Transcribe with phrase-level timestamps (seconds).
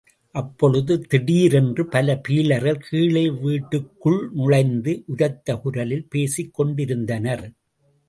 [0.35, 7.45] அப்பொழுது திடீரேன்று பல பீலர்கள் கீழே வீட்டுக்குள் நுழைந்து உரத்த குரலில் பேசிக்கொண்டிருந்தனர்.